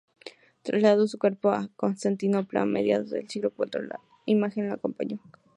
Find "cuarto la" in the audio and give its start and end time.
3.53-3.99